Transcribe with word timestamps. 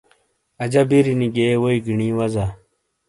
اجا 0.63 0.81
بِیرینی 0.89 1.27
گئیے 1.35 1.53
ووئی 1.59 1.79
گینی 1.85 2.09
وزا۔ 2.17 2.45